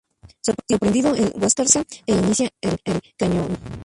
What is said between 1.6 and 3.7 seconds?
se aleja e inicia el cañoneo.